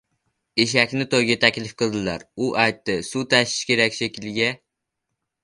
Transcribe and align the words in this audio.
•Eshakni 0.63 1.05
to‘yga 1.11 1.35
taklif 1.43 1.75
qildilar. 1.81 2.23
U 2.47 2.49
aytdi: 2.65 2.97
“suv 3.11 3.29
tashish 3.35 3.69
kerak 3.71 4.01
shekilli-a?”. 4.01 4.51